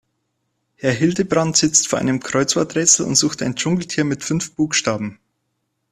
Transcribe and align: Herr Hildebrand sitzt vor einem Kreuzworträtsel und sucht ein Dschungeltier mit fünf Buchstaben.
Herr 0.77 0.93
Hildebrand 0.93 1.55
sitzt 1.57 1.87
vor 1.87 1.99
einem 1.99 2.21
Kreuzworträtsel 2.21 3.05
und 3.05 3.13
sucht 3.13 3.43
ein 3.43 3.55
Dschungeltier 3.55 4.03
mit 4.03 4.23
fünf 4.23 4.55
Buchstaben. 4.55 5.19